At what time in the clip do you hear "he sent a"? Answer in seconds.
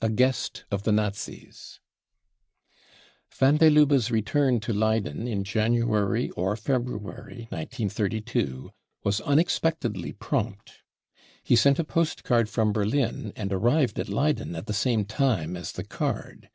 11.42-11.84